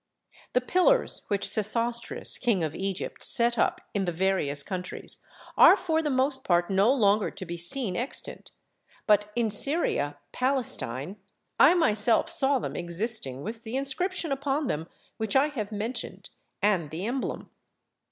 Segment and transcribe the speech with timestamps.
[0.53, 5.19] The pillars which Sesostris king of Egypt set up in the various countries
[5.55, 8.49] are for the most part no longer to be seen extant;
[9.05, 11.17] but in Syria Palestine
[11.59, 14.87] I myself saw them existing with the inscription upon them
[15.17, 16.31] which I have mentioned
[16.63, 17.51] and the emblem.